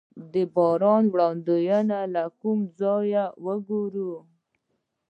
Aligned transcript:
د 0.33 0.33
باران 0.55 1.03
وړاندوینه 1.13 1.99
له 2.13 2.23
کوم 2.41 2.59
ځای 2.79 3.11
وګورم؟ 3.45 4.25